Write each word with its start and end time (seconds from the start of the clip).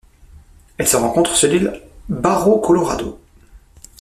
Elle 0.79 0.87
se 0.87 0.95
rencontre 0.95 1.35
sur 1.35 1.47
l'île 1.47 1.79
Barro 2.09 2.57
Colorado. 2.57 3.19